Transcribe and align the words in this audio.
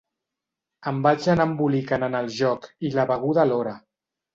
Em 0.93 1.01
vaig 1.09 1.29
anar 1.35 1.47
embolicant 1.51 2.09
en 2.11 2.21
el 2.23 2.35
joc 2.41 2.69
i 2.91 2.95
la 3.01 3.11
beguda 3.15 3.49
alhora. 3.51 3.81